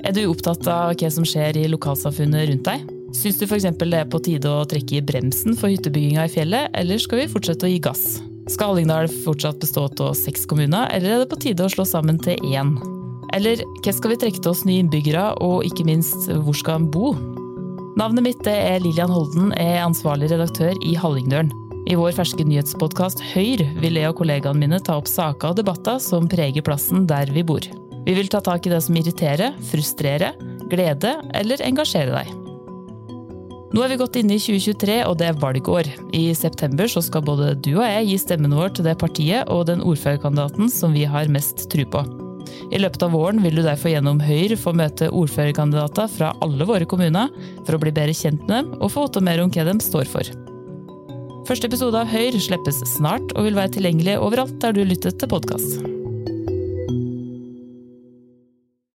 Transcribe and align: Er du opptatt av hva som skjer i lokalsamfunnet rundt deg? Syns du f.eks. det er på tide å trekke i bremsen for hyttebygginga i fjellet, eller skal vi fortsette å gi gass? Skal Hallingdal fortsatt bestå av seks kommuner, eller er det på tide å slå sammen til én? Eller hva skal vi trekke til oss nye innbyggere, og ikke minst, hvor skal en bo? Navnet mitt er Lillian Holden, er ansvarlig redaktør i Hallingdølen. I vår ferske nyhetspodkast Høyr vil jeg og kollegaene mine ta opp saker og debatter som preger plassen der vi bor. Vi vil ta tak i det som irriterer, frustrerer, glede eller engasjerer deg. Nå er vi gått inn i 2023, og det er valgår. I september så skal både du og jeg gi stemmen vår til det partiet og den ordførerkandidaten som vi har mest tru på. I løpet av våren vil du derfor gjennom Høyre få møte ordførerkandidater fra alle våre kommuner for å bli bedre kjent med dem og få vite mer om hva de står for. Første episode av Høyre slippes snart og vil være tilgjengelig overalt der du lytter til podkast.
Er 0.00 0.14
du 0.16 0.22
opptatt 0.30 0.64
av 0.70 0.94
hva 0.96 1.10
som 1.12 1.26
skjer 1.28 1.58
i 1.60 1.68
lokalsamfunnet 1.68 2.48
rundt 2.50 2.68
deg? 2.68 2.88
Syns 3.16 3.40
du 3.40 3.44
f.eks. 3.44 3.66
det 3.76 3.98
er 3.98 4.08
på 4.08 4.20
tide 4.22 4.48
å 4.48 4.66
trekke 4.70 5.00
i 5.00 5.04
bremsen 5.04 5.56
for 5.58 5.72
hyttebygginga 5.72 6.24
i 6.24 6.30
fjellet, 6.30 6.70
eller 6.78 7.00
skal 7.02 7.20
vi 7.20 7.30
fortsette 7.32 7.66
å 7.66 7.70
gi 7.70 7.80
gass? 7.82 8.04
Skal 8.50 8.72
Hallingdal 8.72 9.10
fortsatt 9.26 9.60
bestå 9.62 9.88
av 9.90 10.14
seks 10.18 10.46
kommuner, 10.48 10.88
eller 10.94 11.16
er 11.16 11.22
det 11.22 11.30
på 11.32 11.40
tide 11.42 11.66
å 11.66 11.72
slå 11.72 11.84
sammen 11.88 12.20
til 12.22 12.38
én? 12.48 12.76
Eller 13.36 13.60
hva 13.84 13.94
skal 13.94 14.14
vi 14.14 14.20
trekke 14.22 14.40
til 14.40 14.54
oss 14.54 14.64
nye 14.66 14.84
innbyggere, 14.84 15.26
og 15.42 15.66
ikke 15.68 15.86
minst, 15.86 16.30
hvor 16.30 16.56
skal 16.56 16.80
en 16.80 16.88
bo? 16.94 17.12
Navnet 18.00 18.24
mitt 18.24 18.48
er 18.48 18.80
Lillian 18.80 19.12
Holden, 19.12 19.52
er 19.58 19.82
ansvarlig 19.84 20.30
redaktør 20.32 20.72
i 20.86 20.96
Hallingdølen. 20.96 21.52
I 21.90 21.96
vår 21.98 22.14
ferske 22.14 22.44
nyhetspodkast 22.46 23.22
Høyr 23.32 23.64
vil 23.82 23.98
jeg 23.98 24.12
og 24.12 24.20
kollegaene 24.20 24.62
mine 24.62 24.80
ta 24.84 24.98
opp 25.00 25.08
saker 25.10 25.52
og 25.52 25.60
debatter 25.62 25.98
som 26.02 26.28
preger 26.30 26.64
plassen 26.64 27.08
der 27.10 27.32
vi 27.34 27.44
bor. 27.46 27.66
Vi 28.10 28.14
vil 28.16 28.26
ta 28.26 28.40
tak 28.42 28.64
i 28.66 28.70
det 28.72 28.80
som 28.82 28.96
irriterer, 28.98 29.52
frustrerer, 29.70 30.34
glede 30.66 31.12
eller 31.38 31.60
engasjerer 31.62 32.10
deg. 32.10 32.32
Nå 33.70 33.84
er 33.84 33.92
vi 33.92 33.98
gått 34.00 34.16
inn 34.18 34.32
i 34.34 34.38
2023, 34.42 34.96
og 35.06 35.14
det 35.20 35.28
er 35.28 35.36
valgår. 35.38 35.86
I 36.18 36.24
september 36.34 36.90
så 36.90 37.04
skal 37.06 37.22
både 37.22 37.52
du 37.62 37.76
og 37.76 37.84
jeg 37.84 38.08
gi 38.08 38.16
stemmen 38.18 38.56
vår 38.58 38.74
til 38.74 38.88
det 38.88 38.96
partiet 38.98 39.46
og 39.46 39.68
den 39.68 39.84
ordførerkandidaten 39.86 40.72
som 40.74 40.96
vi 40.96 41.04
har 41.06 41.30
mest 41.30 41.68
tru 41.70 41.84
på. 41.92 42.02
I 42.74 42.82
løpet 42.82 43.06
av 43.06 43.14
våren 43.14 43.38
vil 43.44 43.60
du 43.60 43.62
derfor 43.62 43.94
gjennom 43.94 44.18
Høyre 44.26 44.58
få 44.58 44.74
møte 44.74 45.12
ordførerkandidater 45.14 46.10
fra 46.10 46.32
alle 46.42 46.66
våre 46.66 46.90
kommuner 46.90 47.30
for 47.60 47.78
å 47.78 47.82
bli 47.84 47.94
bedre 47.94 48.16
kjent 48.24 48.42
med 48.48 48.56
dem 48.56 48.74
og 48.80 48.90
få 48.90 49.06
vite 49.06 49.22
mer 49.30 49.44
om 49.44 49.54
hva 49.54 49.68
de 49.70 49.78
står 49.86 50.10
for. 50.10 50.34
Første 51.46 51.70
episode 51.70 52.02
av 52.02 52.10
Høyre 52.10 52.42
slippes 52.42 52.82
snart 52.96 53.38
og 53.38 53.46
vil 53.46 53.62
være 53.62 53.76
tilgjengelig 53.78 54.18
overalt 54.18 54.58
der 54.66 54.74
du 54.74 54.82
lytter 54.82 55.14
til 55.14 55.30
podkast. 55.30 55.99